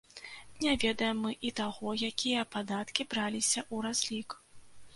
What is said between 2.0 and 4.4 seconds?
якія падаткі браліся ў разлік.